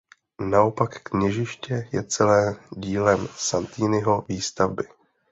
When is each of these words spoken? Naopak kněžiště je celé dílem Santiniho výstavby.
Naopak 0.49 1.01
kněžiště 1.03 1.87
je 1.93 2.03
celé 2.03 2.55
dílem 2.77 3.27
Santiniho 3.35 4.25
výstavby. 4.29 4.83